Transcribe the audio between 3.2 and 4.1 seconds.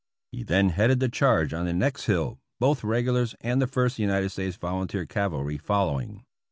and the First